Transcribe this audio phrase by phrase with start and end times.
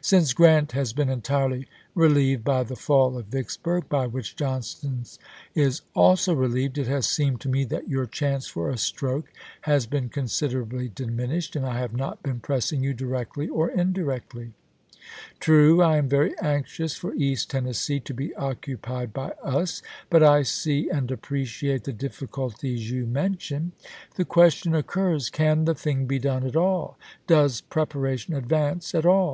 [0.00, 5.04] Since Grant has been entirely relieved by the fall of Vicksburg, by which Johnston
[5.54, 6.84] is also relieved, Vol.
[6.86, 7.38] VIIL— 5 66 ABRAHAM LINCOLN Lincoln to Rosecrans, Aug.
[7.38, 7.38] 10, 1863.
[7.38, 7.38] MS.
[7.38, 11.54] it has seemed to me that your chance for a stroke has been considerably diminished,
[11.56, 14.52] and I have not been pressing you directly or indirectly.
[15.38, 20.24] True, I am very anxious for East Tennessee to be occu pied by us; but
[20.24, 23.70] I see and appreciate the difficul ties you mention.
[24.16, 26.98] The question occurs, Can the thing be done at all?
[27.28, 29.24] Does preparation advance at all